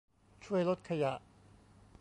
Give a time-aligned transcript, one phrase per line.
[0.45, 1.13] ช่วยลดขยะ